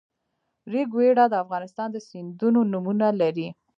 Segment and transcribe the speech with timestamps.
[0.73, 3.47] ریګویډا د افغانستان د سیندونو نومونه لري